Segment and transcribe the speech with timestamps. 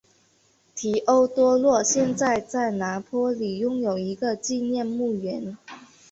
[0.73, 5.55] 提欧多洛现在在拿坡里拥有一个纪念墓园。